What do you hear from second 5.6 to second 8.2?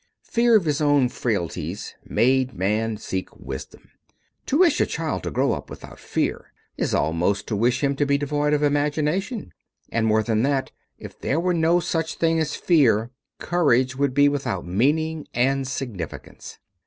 without fear is almost to wish him to be